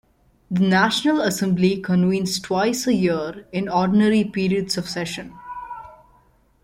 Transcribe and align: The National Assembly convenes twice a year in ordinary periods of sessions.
The 0.49 0.61
National 0.67 1.21
Assembly 1.21 1.79
convenes 1.79 2.39
twice 2.39 2.87
a 2.87 2.93
year 2.95 3.45
in 3.51 3.69
ordinary 3.69 4.23
periods 4.23 4.75
of 4.75 4.89
sessions. 4.89 5.31